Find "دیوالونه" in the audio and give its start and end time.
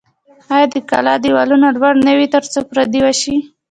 1.23-1.67